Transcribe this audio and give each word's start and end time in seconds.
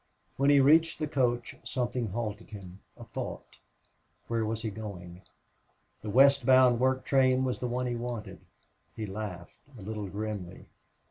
When 0.35 0.49
he 0.49 0.59
reached 0.59 0.97
the 0.97 1.05
coach 1.07 1.55
something 1.63 2.07
halted 2.07 2.49
him 2.49 2.79
a 2.97 3.03
thought 3.03 3.59
where 4.27 4.43
was 4.43 4.63
he 4.63 4.71
going? 4.71 5.21
The 6.01 6.09
west 6.09 6.43
bound 6.43 6.79
work 6.79 7.05
train 7.05 7.43
was 7.43 7.59
the 7.59 7.67
one 7.67 7.85
he 7.85 7.95
wanted. 7.95 8.39
He 8.95 9.05
laughed, 9.05 9.57
a 9.77 9.81
little 9.83 10.07
grimly. 10.07 10.65